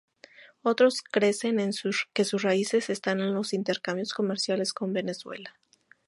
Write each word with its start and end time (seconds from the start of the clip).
Otros 0.63 1.03
creen 1.03 1.35
que 2.15 2.23
sus 2.25 2.41
raíces 2.41 2.89
están 2.89 3.19
en 3.19 3.35
los 3.35 3.53
intercambios 3.53 4.13
comerciales 4.15 4.73
con 4.73 4.93
Venezuela. 4.93 5.59